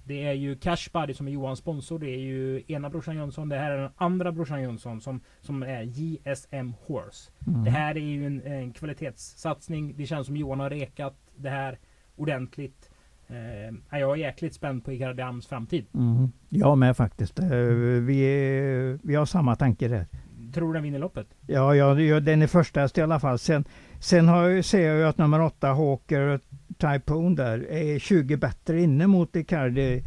[0.04, 2.00] Det är ju Cashbuddy som är Johans sponsor.
[2.00, 3.50] Det är ju ena brorsan Jönsson.
[3.50, 7.32] Det här är den andra brorsan Jönsson som, som är JSM Horse.
[7.48, 7.64] Mm.
[7.64, 9.94] Det här är ju en, en kvalitetssatsning.
[9.98, 11.80] Det känns som Johan har rekat det här
[12.16, 12.89] ordentligt.
[13.30, 15.86] Eh, jag är jäkligt spänd på Icardi Ams framtid.
[15.94, 16.32] Mm.
[16.50, 17.40] Jag med faktiskt.
[17.40, 20.06] Eh, vi, är, vi har samma tanke där.
[20.54, 21.28] Tror du den vinner loppet?
[21.48, 23.40] Ja, ja den är första i alla fall.
[23.40, 23.66] Sen,
[24.00, 26.40] sen har, ser jag ju att nummer åtta Hawker
[26.78, 30.04] Typhoon där är 20 bättre inne mot Icardi,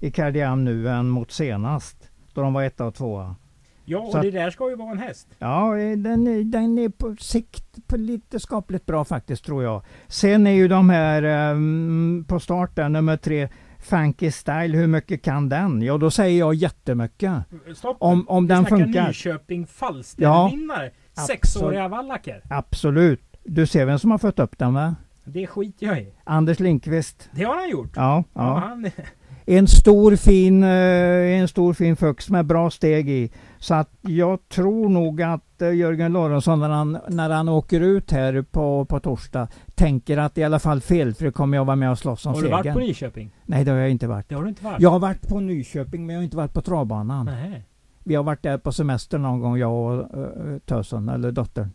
[0.00, 2.10] Icardi Am nu än mot senast.
[2.34, 3.36] Då de var etta och tvåa.
[3.84, 5.28] Ja, och så det där ska ju vara en häst.
[5.38, 9.82] Ja, den, den är på sikt på lite skapligt bra faktiskt tror jag.
[10.08, 15.48] Sen är ju de här um, på starten, nummer tre, Funky Style, hur mycket kan
[15.48, 15.82] den?
[15.82, 17.32] Ja, då säger jag jättemycket.
[17.74, 17.96] Stopp.
[18.00, 19.06] Om, om den funkar.
[19.06, 20.90] Nyköping Falstervinnare.
[21.14, 22.42] Ja, Sexåriga vallacker.
[22.50, 23.20] Absolut.
[23.44, 24.94] Du ser vem som har fött upp den va?
[25.24, 26.14] Det skiter jag i.
[26.24, 27.28] Anders Lindqvist.
[27.32, 27.90] Det har han gjort.
[27.96, 28.58] Ja, Ja, ja.
[28.68, 28.90] han,
[29.44, 33.30] En stor fin, eh, en stor fin fux med bra steg i.
[33.58, 38.10] Så att jag tror nog att eh, Jörgen Lorentzon när han, när han åker ut
[38.10, 41.98] här på, på torsdag tänker att i alla fall felfri kommer jag vara med och
[41.98, 42.86] slåss om har du varit på segern.
[42.86, 43.30] Nyköping?
[43.46, 44.28] Nej det har jag inte varit.
[44.28, 44.80] Det har du inte varit?
[44.80, 47.26] Jag har varit på Nyköping men jag har inte varit på travbanan.
[47.26, 47.64] Nej.
[48.04, 51.70] Vi har varit där på semester någon gång jag och uh, tösen eller dottern.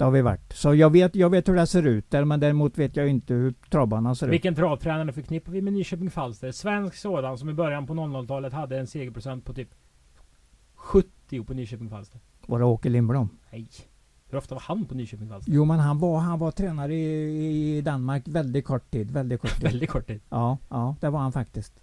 [0.00, 0.52] Det har vi varit.
[0.52, 3.34] Så jag vet, jag vet hur det ser ut där men däremot vet jag inte
[3.34, 4.32] hur travbanan ser ut.
[4.32, 6.52] Vilken travtränare förknippar vi med Nyköping Falster?
[6.52, 9.68] Svensk sådan som i början på 00-talet hade en segerprocent på typ
[10.74, 12.20] 70 på Nyköping Falster.
[12.46, 13.28] Var det Åke Lindblom?
[13.52, 13.68] Nej.
[14.30, 15.52] Hur ofta var han på Nyköping Falster?
[15.52, 19.10] Jo men han var, han var tränare i, i Danmark väldigt kort tid.
[19.10, 19.62] Väldigt kort tid.
[19.62, 20.20] Väldigt kort tid.
[20.28, 21.82] Ja, ja, det var han faktiskt.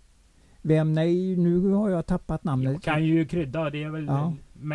[0.67, 0.93] Vem?
[0.93, 2.73] Nej, nu har jag tappat namnet.
[2.73, 4.05] Jag kan ju krydda, det är väl...
[4.05, 4.33] Ja.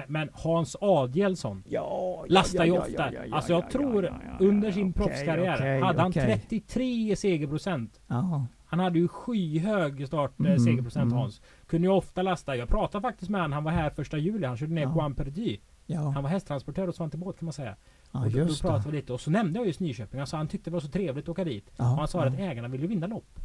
[0.09, 3.11] Men, Hans Adielsson Ja, lastar ju ofta.
[3.33, 6.39] alltså jag tror under sin proffskarriär okej, hade han okej.
[6.49, 8.01] 33 segerprocent.
[8.07, 11.19] Ja, Han hade ju skyhög start Mm, segerprocent mm.
[11.19, 11.41] Hans.
[11.67, 12.57] Kunde ju ofta lasta.
[12.57, 13.53] Jag pratade faktiskt med honom.
[13.53, 14.47] Han var här första juli.
[14.47, 14.93] Han körde ner Ja.
[14.97, 15.59] Juan Perdy.
[15.87, 17.77] ja, Han var hästtransportör och Svante Båt kan man säga.
[18.13, 19.13] ja och då, då pratade vi lite.
[19.13, 20.21] Och så nämnde jag just Nyköping.
[20.21, 21.71] Alltså han tyckte det var så trevligt att åka dit.
[21.77, 23.39] Ja, och han sa ja, att ägarna ville vinna lopp.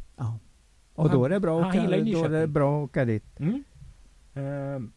[0.98, 3.40] Och då är det bra Han att åka, då är det bra att åka dit.
[3.40, 3.64] Mm.
[4.34, 4.92] Ehm,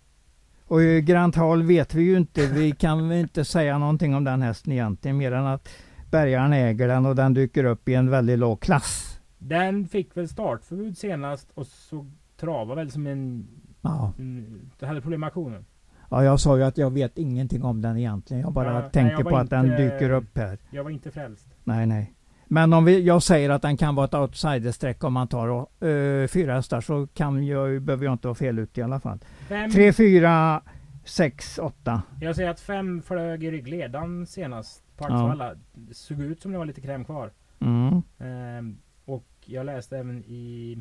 [0.67, 2.45] Och i Grant Hall vet vi ju inte.
[2.47, 5.17] Vi kan väl inte säga någonting om den hästen egentligen.
[5.17, 5.69] Mer än att
[6.11, 9.19] bärgaren äger den och den dyker upp i en väldigt låg klass.
[9.37, 12.05] den fick väl startförbud senast och så
[12.37, 13.47] travade väl som en...
[13.81, 14.13] Ja.
[14.17, 15.65] en det hade problem med aktionen.
[16.09, 18.41] ja, jag sa ju att jag vet ingenting om den egentligen.
[18.43, 20.57] Jag bara Ja, nej, tänker jag var på att den inte- dyker upp här.
[20.71, 21.47] Jag var inte frälst.
[21.63, 22.13] Nej, nej.
[22.53, 26.27] Men om vi, jag säger att den kan vara ett outsiderstreck om man tar uh,
[26.27, 29.19] fyra hästar så kan jag, behöver jag inte vara fel ute i alla fall.
[29.49, 30.61] Fem, Tre, fyra,
[31.05, 32.01] sex, åtta.
[32.21, 35.15] jag säger att fem flög i ryggledan senast på Ja.
[35.15, 35.55] Axevalla.
[35.73, 37.31] Det såg ut som det var lite kräm kvar.
[37.59, 38.01] Mm.
[38.19, 40.77] Ehm, och jag läste även i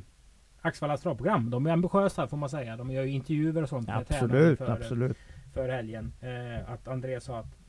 [0.61, 1.51] Axevallas travprogram.
[1.51, 2.77] De är ambitiösa får man säga.
[2.77, 5.17] De gör ju intervjuer och sånt Absolut, för, absolut.
[5.55, 6.13] för helgen.
[6.21, 7.60] Eh, att André sa att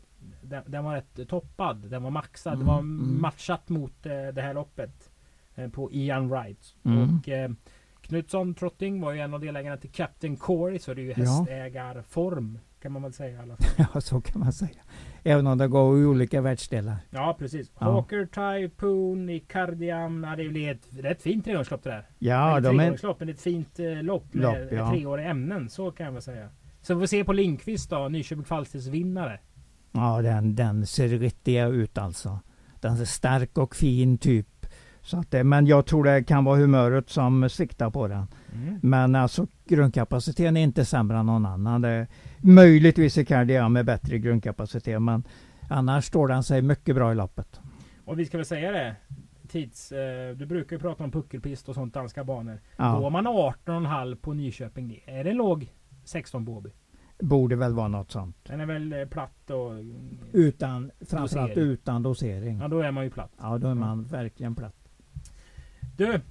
[0.41, 1.89] den, den var rätt toppad.
[1.89, 2.53] Den var maxad.
[2.53, 3.21] Mm, det var mm.
[3.21, 5.11] matchat mot eh, det här loppet.
[5.55, 6.75] Eh, på Ian Wright.
[6.83, 7.17] Mm.
[7.17, 7.51] Och eh,
[8.01, 10.79] Knutsson Trotting var ju en av delägarna till Captain Corey.
[10.79, 12.59] Så det är ju hästägarform.
[12.81, 13.85] Kan man väl säga i alla fall.
[13.93, 14.81] Ja, så kan man säga.
[15.23, 16.95] Även om det går i olika världsdelar.
[17.09, 17.71] Ja precis.
[17.79, 17.85] Ja.
[17.85, 20.23] Hawker Typhoon i Cardiam.
[20.23, 22.05] Ja, det blir ett rätt fint trehjulingslopp det där.
[22.19, 23.15] Ja, Eller de är...
[23.19, 24.89] men ett fint eh, lopp med Lopp, ja.
[24.89, 25.69] treåriga ämnen.
[25.69, 26.49] Så kan jag väl säga.
[26.81, 29.39] Så vi får se på Lindqvist då, Nyköping Falsters vinnare.
[29.91, 32.39] Ja, den, den ser riktig ut alltså.
[32.79, 34.65] Den är stark och fin typ.
[35.01, 38.27] Så att men jag tror det kan vara humöret som sviktar på den.
[38.81, 41.81] Men alltså grundkapaciteten är inte sämre än någon annan.
[41.81, 45.01] Det är möjligtvis är Cardia med bättre grundkapacitet.
[45.01, 45.23] Men
[45.69, 47.59] annars står den sig mycket bra i loppet.
[48.05, 48.95] Och vi ska väl säga det.
[49.47, 52.53] Tids, eh, du brukar ju prata om puckelpist och sånt danska banor.
[52.77, 55.71] Går Ja, man 18,5 på Nyköping, är det låg
[56.03, 56.69] 16 på Åby?
[57.21, 58.37] Borde väl vara något sånt.
[58.43, 59.71] Den är väl eh, platt och...
[60.33, 61.69] Utan, framförallt Dosering.
[61.71, 62.59] utan dosering.
[62.61, 63.31] Ja, då är man ju platt.
[63.39, 64.75] Ja, då är man verkligen platt.
[65.97, 66.21] Du!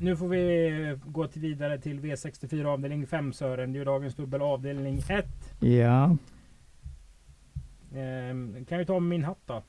[0.00, 3.72] Nu får vi gå till vidare till V64 avdelning 5 Sören.
[3.72, 5.26] Det är ju dagens dubbel avdelning 1.
[5.60, 6.16] Ja,
[7.94, 9.62] Ehm, kan jag ta min hatt då?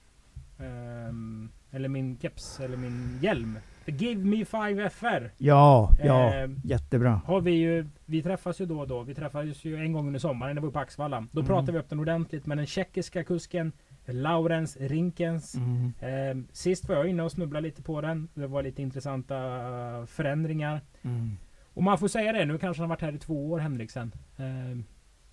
[0.59, 3.59] Ehm, eller min keps eller min hjälm.
[3.87, 5.31] Give Me 5 FR.
[5.37, 6.33] ja, ja.
[6.33, 7.21] Ehm, Jättebra.
[7.25, 9.01] har vi ju, vi träffas ju då och då.
[9.03, 11.27] Vi träffades ju en gång under sommaren när vi var på Axvalla.
[11.31, 11.47] Då Mm.
[11.47, 13.71] pratade vi upp den ordentligt med den tjeckiska kusken
[14.05, 15.55] Laurens Rinkens.
[15.55, 15.93] Mm.
[16.01, 18.27] Ehm, sist var jag inne och snubblade lite på den.
[18.33, 20.81] Det var lite intressanta eh, förändringar.
[21.01, 21.37] Mm.
[21.73, 24.11] Och man får säga det, nu kanske han har varit här i två år Henriksen.
[24.37, 24.83] Ehm,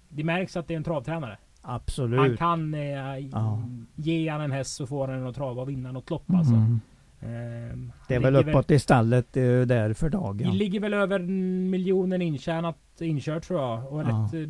[0.08, 1.38] det märks att det är en travtränare.
[1.62, 2.38] Han Absolut.
[2.38, 3.62] kan eh, Ja.
[3.94, 6.54] ge han en häst så får han den att trava och vinna något lopp alltså.
[6.54, 6.80] Mm.
[7.20, 10.56] Ehm, Det är väl uppåt i stallet där för Det dagen.
[10.58, 13.92] ligger väl över en miljonen intjänat inkört tror jag.
[13.92, 14.04] Och Ja.
[14.06, 14.40] rätt, eh,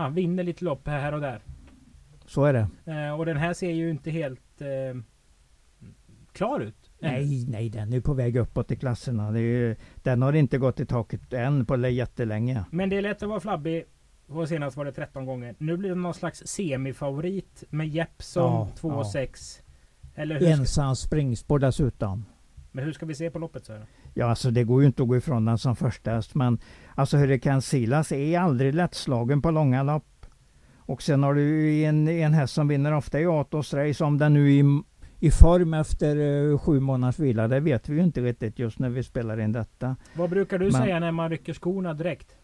[0.00, 1.40] ja, vinner lite lopp här och där.
[2.26, 2.68] Så är det.
[2.92, 5.00] Eh, och den här ser ju inte helt eh,
[6.32, 6.90] klar ut.
[7.02, 9.30] Nej, nej, den är på väg uppåt i klasserna.
[9.30, 12.64] Det ju- den har inte gått i taket än på jättelänge.
[12.70, 13.84] Men det är lätt att vara flabbig.
[14.26, 15.54] Och senast var det 13 gånger.
[15.58, 19.04] Nu blir det någon slags semifavorit med Jeppson Ja, 2 och ja.
[20.14, 20.18] 6.
[20.22, 22.24] Eller hur ska, Ensam springspår dessutom.
[22.72, 23.72] men hur ska vi se på loppet så?
[23.72, 23.86] här?
[24.14, 26.34] Ja, alltså det går ju inte att gå ifrån den som första häst.
[26.34, 26.58] Men
[26.94, 30.26] alltså Hurricane Silas är aldrig lättslagen på långa lopp.
[30.76, 34.04] Och sen har du en, en häst som vinner ofta i Atos race.
[34.04, 34.82] Om den nu är i,
[35.18, 36.16] i form efter
[36.52, 37.48] eh, sju månaders vila.
[37.48, 39.96] Det vet vi ju inte riktigt just när vi spelar in detta.
[40.14, 42.34] Vad brukar du Men- säga när man rycker skorna direkt?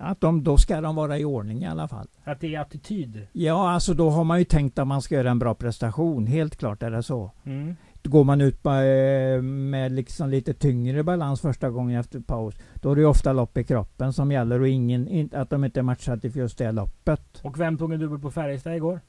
[0.00, 2.06] Att de, då ska de vara i ordning i alla fall.
[2.24, 3.26] Att det är attityd?
[3.32, 6.26] Ja, alltså då har man ju tänkt att man ska göra en bra prestation.
[6.26, 7.30] Helt klart är det så.
[7.44, 7.76] Mm.
[8.02, 12.96] går man ut eh, med liksom lite tyngre balans första gången efter paus, då är
[12.96, 16.58] det ofta lopp i kroppen som gäller och ingen, att de inte matchar till just
[16.58, 17.40] det loppet.
[17.42, 19.00] Och vem tog en dubbel på Färjestad igår?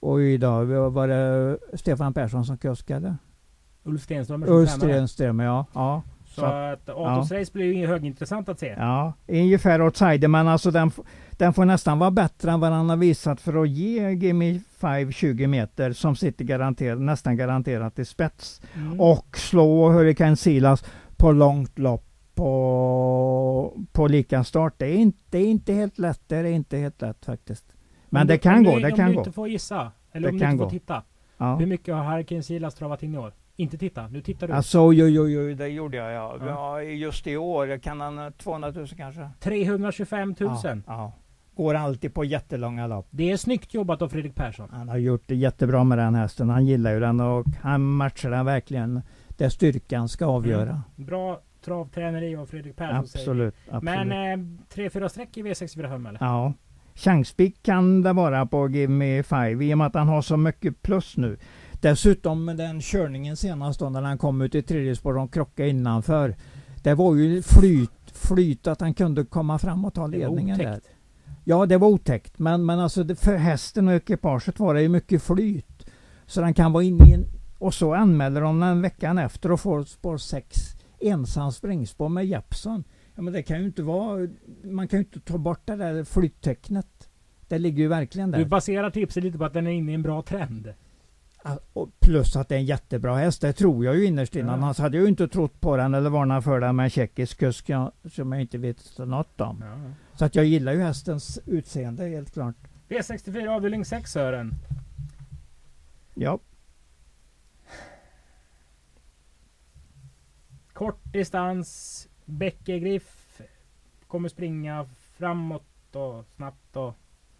[0.00, 3.16] Och idag var det Stefan Persson som kuskade.
[3.82, 5.66] Ulf Stenström Ulf Stenström, ja.
[5.72, 6.02] ja.
[6.34, 7.44] Så, så att Atos ja.
[7.52, 8.74] blir ju högintressant att se.
[8.78, 10.90] Ja, ungefär outsider, men alltså den,
[11.30, 15.12] den får nästan vara bättre än vad han har visat för att ge Gimme 5
[15.12, 18.62] 20 meter som sitter garanterat, nästan garanterat i spets.
[18.74, 19.00] Mm.
[19.00, 20.84] Och slå Hurricane Silas
[21.16, 24.74] på långt lopp på, på lika start.
[24.76, 26.20] Det är, inte, det är inte helt lätt.
[26.26, 27.64] Det är inte helt lätt faktiskt.
[28.10, 28.78] Men det kan gå.
[28.78, 29.04] Det kan gå.
[29.04, 30.70] Om du inte får gissa, eller det om du inte får gå.
[30.70, 31.02] titta.
[31.38, 31.56] Ja.
[31.56, 33.32] Hur mycket har Hurricane Silas travat in i år?
[33.56, 34.52] Inte titta, nu tittar du.
[34.54, 36.36] Alltså oj, oj, oj, det gjorde jag ja.
[36.46, 36.82] ja.
[36.82, 39.30] just i år kan han 200 000 kanske.
[39.40, 40.58] 325 000.
[40.64, 41.12] Ja, ja.
[41.56, 43.06] Går alltid på jättelånga lopp.
[43.10, 44.68] Det är snyggt jobbat av Fredrik Persson.
[44.72, 46.50] Han har gjort det jättebra med den hästen.
[46.50, 50.70] Han gillar ju den och han matchar den verkligen där styrkan ska avgöra.
[50.70, 50.82] Mm.
[50.96, 53.84] Bra travträneri av Fredrik Persson absolut, absolut.
[53.84, 56.18] Men eh, 3-4 streck i V645 eller?
[56.20, 56.52] Ja.
[56.94, 60.36] Chanspik kan det vara på Give Me 5 i och med att han har så
[60.36, 61.36] mycket plus nu.
[61.84, 66.36] Dessutom den körningen senast då när han kom ut i tredje spår och krockade innanför.
[66.82, 70.80] Det var ju flyt, flyt att han kunde komma fram och ta ledningen där.
[71.44, 72.38] Ja, det var otäckt.
[72.38, 75.86] Men, men alltså det, för hästen och ekipaget var det ju mycket flyt.
[76.26, 77.24] Så den kan vara inne i en...
[77.58, 80.56] Och så anmäler de den veckan efter och får spår 6
[81.00, 82.84] ensam springspår med Jeppson.
[83.14, 84.28] Ja, men det kan ju inte vara...
[84.64, 87.08] Man kan ju inte ta bort det där flyttecknet.
[87.48, 88.38] Det ligger ju verkligen där.
[88.38, 90.74] Du baserar tipset lite på att den är inne i en bra trend.
[92.00, 94.48] Plus att det är en jättebra häst, det tror jag ju innerst innan.
[94.48, 94.54] Ja.
[94.66, 97.38] Annars hade jag ju inte trott på den eller varnat för den med en tjeckisk
[97.38, 97.70] kusk
[98.12, 99.64] som jag inte vet något om.
[99.66, 99.90] Ja.
[100.14, 102.56] Så att jag gillar ju hästens utseende helt klart.
[102.88, 104.54] V64 avdelning 6 Sören.
[106.14, 106.38] Ja.
[110.72, 112.08] Kort distans.
[112.24, 113.40] Bäckegriff
[114.06, 116.94] kommer springa framåt och snabbt och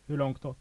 [0.06, 0.54] hur långt då?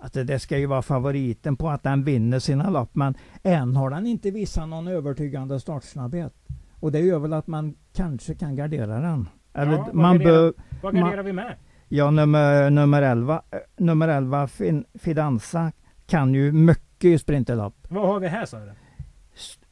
[0.00, 2.90] Att det ska ju vara favoriten på att den vinner sina lopp.
[2.92, 6.32] Men än har den inte visat någon övertygande startsnabbhet.
[6.80, 9.28] Och det gör väl att man kanske kan gardera den.
[9.54, 11.54] Eller ja, man bör, vad garderar vi med?
[11.88, 15.72] Ja, nummer, nummer 11, eh, nummer 11 fin, Fidanza
[16.06, 17.74] kan ju mycket i sprinterlopp.
[17.88, 18.72] Vad har vi här sa du?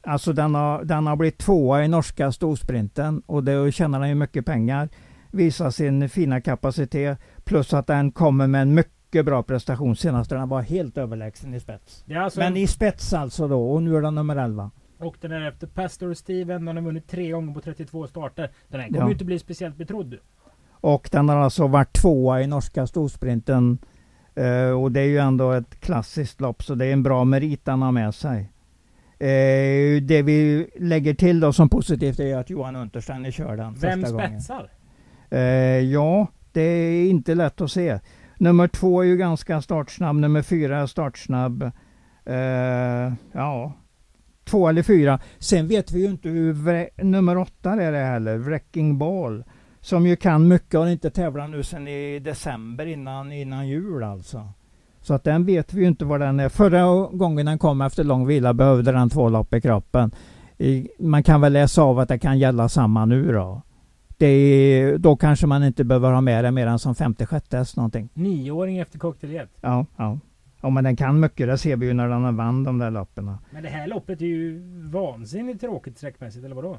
[0.03, 4.15] Alltså den har, den har blivit tvåa i norska storsprinten och det tjänar den ju
[4.15, 4.89] mycket pengar.
[5.31, 10.31] Visar sin fina kapacitet plus att den kommer med en mycket mycket bra prestation senast.
[10.31, 12.05] Den var helt överlägsen i spets.
[12.17, 14.71] Alltså Men i spets alltså då, och nu är den nummer 11.
[14.99, 16.65] Och den är efter Pastor Steven.
[16.65, 18.51] Den har vunnit tre gånger på 32 starter.
[18.69, 19.07] Den här kommer ja.
[19.07, 20.15] ju inte bli speciellt betrodd.
[20.71, 23.79] Och den har alltså varit tvåa i norska storsprinten.
[24.39, 27.61] Uh, och det är ju ändå ett klassiskt lopp, så det är en bra merit
[27.67, 28.41] han har med sig.
[28.41, 34.01] Uh, det vi lägger till då som positivt är att Johan Untersteiner kör den Vem
[34.01, 34.41] första gången.
[34.41, 34.71] Spetsar?
[35.33, 35.41] Uh,
[35.81, 37.99] ja, det är inte lätt att se.
[38.39, 41.63] Nummer två är ju ganska startsnabb, nummer fyra är startsnabb.
[42.25, 43.73] Eh, ja,
[44.45, 45.19] två eller fyra.
[45.39, 49.45] Sen vet vi ju inte hur nummer åtta är det heller, Wrecking Ball.
[49.81, 54.49] Som ju kan mycket och inte tävlar nu sen i december innan, innan jul alltså.
[55.01, 56.49] Så att den vet vi ju inte vad den är.
[56.49, 60.11] Förra gången den kom efter lång vila behövde den två lopp i kroppen.
[60.99, 63.63] Man kan väl läsa av att det kan gälla samma nu då
[64.17, 67.77] det, då kanske man inte behöver ha med det mer än som femte, sjätte häst
[67.77, 68.09] någonting.
[68.15, 69.51] Nioåring efter cocktailjet?
[69.61, 70.19] Ja, ja.
[70.61, 73.37] Ja men den kan mycket, det ser vi ju när den vann de där loppen.
[73.51, 76.79] Men det här loppet är ju vansinnigt tråkigt sträckmässigt, eller vadå?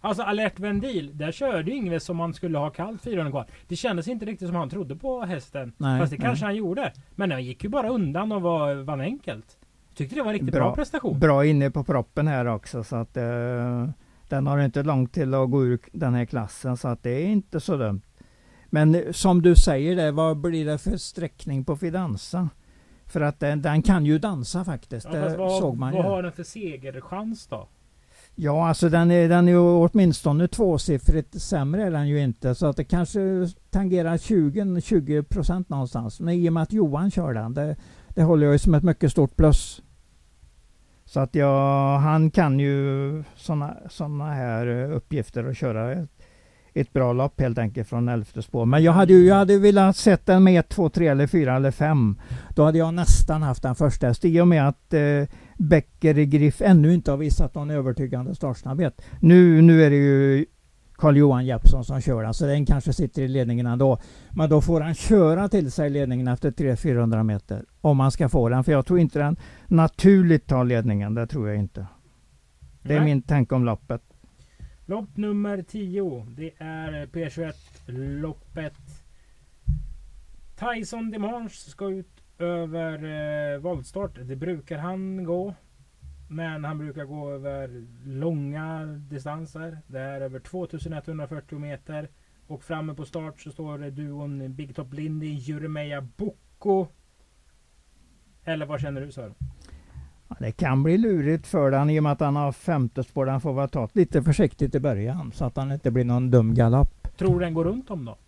[0.00, 3.46] Alltså Alert Vendil, där körde Yngve som man skulle ha kallt 400 kvar.
[3.68, 5.72] Det kändes inte riktigt som han trodde på hästen.
[5.76, 6.26] Nej, Fast det nej.
[6.26, 6.92] kanske han gjorde.
[7.14, 9.58] Men den gick ju bara undan och var, vann enkelt.
[9.94, 11.18] Tyckte det var en riktigt bra, bra prestation.
[11.18, 13.88] Bra inne på proppen här också så att uh,
[14.34, 17.26] den har inte långt till att gå ur den här klassen så att det är
[17.26, 18.02] inte så dumt.
[18.66, 22.48] Men som du säger det, vad blir det för sträckning på Fidanza?
[23.06, 25.06] För att den, den kan ju dansa faktiskt.
[25.12, 26.10] Ja, det vad, såg man vad ju.
[26.10, 27.68] har den för segerchans då?
[28.34, 32.54] Ja, alltså den är, den är ju åtminstone tvåsiffrigt sämre är den ju inte.
[32.54, 33.20] Så att det kanske
[33.70, 36.20] tangerar 20, 20 procent någonstans.
[36.20, 37.76] Men i och med att Johan kör den, det,
[38.08, 39.82] det håller jag ju som ett mycket stort plus.
[41.06, 46.10] Så att jag, han kan ju sådana såna här eh, uppgifter och köra ett,
[46.74, 48.66] ett bra lopp helt enkelt från elfte spår.
[48.66, 51.56] Men jag hade ju jag hade velat sett den med 1, 2, 3 eller 4
[51.56, 52.20] eller 5.
[52.54, 55.24] Då hade jag nästan haft den första häst i och med att eh,
[55.58, 59.02] Becker Griff ännu inte har visat någon övertygande startsnabbhet.
[59.20, 60.46] Nu, nu är det ju
[61.04, 63.98] Carl-Johan Jeppsson som kör den, så den kanske sitter i ledningen ändå.
[64.30, 67.64] Men då får han köra till sig ledningen efter 300-400 meter.
[67.80, 69.36] Om man ska få den, för jag tror inte den
[69.66, 71.14] naturligt tar ledningen.
[71.14, 71.86] Det tror jag inte.
[72.82, 73.04] Det är Nej.
[73.04, 74.02] min tanke om loppet.
[74.86, 76.26] Lopp nummer 10.
[76.36, 78.74] Det är P21-loppet.
[80.56, 82.94] Tyson Demange ska ut över
[83.54, 84.18] eh, voltstart.
[84.22, 85.54] Det brukar han gå.
[86.34, 89.78] Men han brukar gå över långa distanser.
[89.86, 92.08] Det är över 2140 meter.
[92.46, 96.86] Och framme på start så står det duon Big Top Lindy, Juremeja Bocco.
[98.44, 99.34] Eller vad känner du Sören?
[100.28, 103.26] Ja, det kan bli lurigt för den i och med att han har femte spår.
[103.26, 106.54] Han får väl ta lite försiktigt i början så att han inte blir någon dum
[106.54, 107.16] galopp.
[107.18, 108.18] Tror du den går runt om då?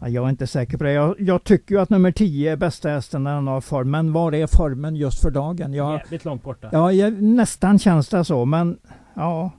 [0.00, 0.92] Ja, jag är inte säker på det.
[0.92, 3.90] Jag, jag tycker ju att nummer 10 är bästa hästen när han har form.
[3.90, 5.72] Men var är formen just för dagen?
[5.72, 6.68] Jag, Jävligt långt borta.
[6.72, 8.44] Ja, jag, nästan känns det så.
[8.44, 8.78] Men
[9.14, 9.50] ja,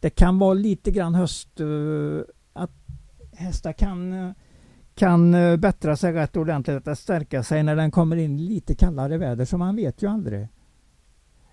[0.00, 1.60] det kan vara lite grann höst.
[1.60, 2.22] Uh,
[2.52, 2.70] att
[3.32, 4.32] hästar kan, uh,
[4.94, 6.88] kan bättra sig rätt ordentligt.
[6.88, 9.44] Att stärka sig när den kommer in lite kallare väder.
[9.44, 10.48] Så man vet ju aldrig.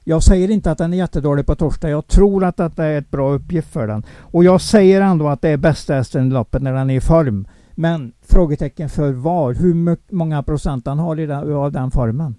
[0.03, 1.89] Jag säger inte att den är jättedålig på torsdag.
[1.89, 4.03] Jag tror att detta är ett bra uppgift för den.
[4.19, 7.01] Och jag säger ändå att det är bästa hästen i loppet när den är i
[7.01, 7.47] form.
[7.71, 9.53] Men frågetecken för var?
[9.53, 12.35] Hur många procent han har i den, av den formen?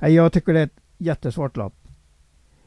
[0.00, 1.74] Jag tycker det är ett jättesvårt lopp.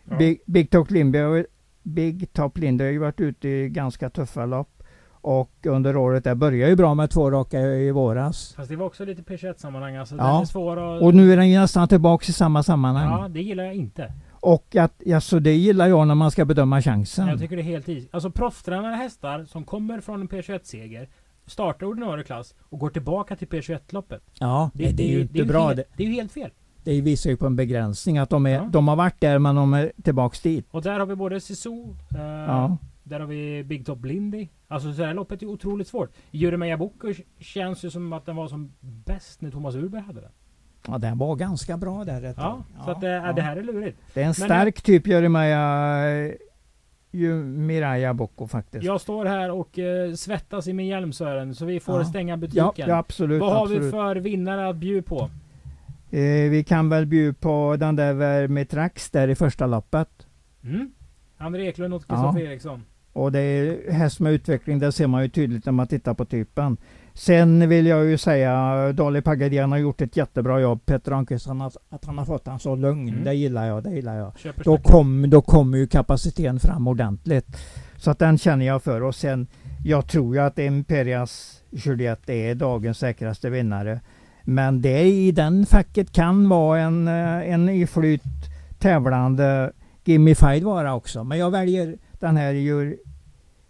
[0.03, 0.17] Ja.
[0.17, 1.45] Big, Big Top Lindberg
[1.84, 4.80] Big Top Lindberg har ju varit ute i ganska tuffa lopp.
[5.21, 8.53] Och under året, det började ju bra med två raka i våras.
[8.55, 10.15] Fast det var också lite P21 sammanhang alltså.
[10.15, 10.23] Ja.
[10.23, 11.01] Den är svår att...
[11.01, 13.21] Och nu är den ju nästan tillbaks i samma sammanhang.
[13.21, 14.13] Ja, det gillar jag inte.
[14.31, 17.27] Och att, alltså det gillar jag när man ska bedöma chansen.
[17.27, 18.07] Jag tycker det är helt is.
[18.12, 21.10] Alltså proffstränade hästar som kommer från en P21-seger
[21.45, 24.21] startar ordinarie klass och går tillbaka till P21-loppet.
[24.39, 25.67] Ja, det, det, det, är ju inte det är bra.
[25.67, 26.49] Helt, det är ju helt fel.
[26.84, 28.69] Det visar ju på en begränsning att de, är, ja.
[28.71, 30.67] de har varit där men de är tillbaks dit.
[30.71, 31.69] Och där har vi både Sisu,
[32.15, 32.77] eh, ja.
[33.03, 34.47] Där har vi Big Top Lindy.
[34.67, 36.11] Alltså så här loppet är otroligt svårt.
[36.31, 40.31] Jeremeja Boko känns ju som att den var som bäst när Thomas Urberg hade den.
[40.87, 43.33] Ja, den var ganska bra där ett Ja, ja så att det, ja.
[43.33, 43.97] det här är lurigt.
[44.13, 46.31] Det är en stark Men, typ Jeremiah
[47.11, 48.83] ju Miraya Bocco faktiskt.
[48.83, 52.05] Jag står här och uh, svettas i min hjälm Sören, så vi får ja.
[52.05, 52.71] stänga butiken.
[52.75, 53.41] Ja, ja absolut.
[53.41, 53.83] Vad har absolut.
[53.83, 55.29] vi för vinnare att bjuda på?
[56.11, 60.27] Eh, vi kan väl bjuda på den där med Trax där i första loppet.
[60.63, 60.91] Mm.
[61.37, 62.41] André Eklund och Kristoffer.
[62.41, 62.83] Eriksson.
[63.13, 66.26] Och det är häst med utveckling, det ser man ju tydligt när man tittar på
[66.26, 66.78] typen.
[67.13, 70.86] Sen vill jag ju säga Dali Pagadian har gjort ett jättebra jobb.
[70.86, 71.47] Peter Ahlqvist,
[71.89, 73.10] att, han har fått han så lugn.
[73.10, 73.24] Mm.
[73.24, 74.34] Det gillar jag, det gillar jag.
[74.63, 77.58] då, kom, då kommer ju kapaciteten fram ordentligt.
[77.97, 79.04] Så att den känner jag för.
[79.04, 79.47] Och sen,
[79.84, 84.02] jag tror ju att Imperias Juliet är dagens säkraste vinnare.
[84.43, 88.24] Men det i den facket kan vara en, eh, en flyt
[88.80, 89.71] tävlande
[90.04, 91.24] Gimme Fight vara också.
[91.24, 92.95] Men jag väljer den här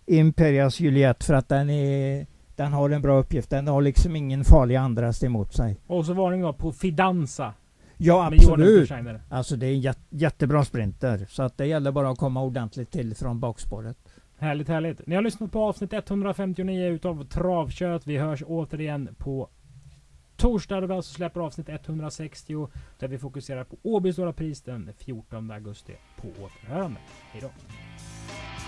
[0.05, 3.49] Imperias Juliet för att den är den har en bra uppgift.
[3.49, 5.77] Den har liksom ingen farlig andrast emot sig.
[5.87, 7.53] Och så varning då på Fidanza.
[7.97, 8.91] Ja absolut.
[9.29, 11.25] Alltså det är en jättebra sprinter.
[11.29, 13.97] Så att det gäller bara att komma ordentligt till från bakspåret.
[14.37, 15.07] Härligt härligt.
[15.07, 18.07] Ni har lyssnat på avsnitt 159 utav Travkött.
[18.07, 19.49] Vi hörs återigen på
[20.35, 22.67] torsdag då vi alltså släpper avsnitt 160
[22.99, 25.93] där vi fokuserar på Åby Stora Pris den 14 augusti.
[26.17, 26.99] På återhörande.
[27.31, 27.49] Hejdå.